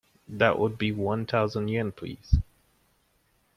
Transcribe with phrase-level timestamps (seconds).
[0.29, 2.39] That will be one thousand yen please.